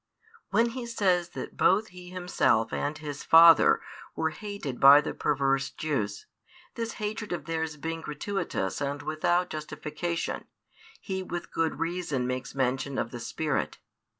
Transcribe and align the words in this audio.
When 0.49 0.69
He 0.69 0.87
says 0.87 1.29
that 1.37 1.57
both 1.57 1.89
He 1.89 2.09
Himself 2.09 2.73
and 2.73 2.97
His 2.97 3.23
Father 3.23 3.81
were 4.15 4.31
hated 4.31 4.79
by 4.79 4.99
the 4.99 5.13
perverse 5.13 5.69
Jews, 5.69 6.25
this 6.73 6.93
hatred 6.93 7.31
of 7.31 7.45
theirs 7.45 7.77
being 7.77 8.01
gratuitous 8.01 8.81
and 8.81 9.03
without 9.03 9.51
justification, 9.51 10.45
He 10.99 11.21
with 11.21 11.51
good 11.53 11.77
reason 11.77 12.25
makes 12.25 12.55
mention 12.55 12.97
of 12.97 13.11
the 13.11 13.19
Spirit. 13.19 13.77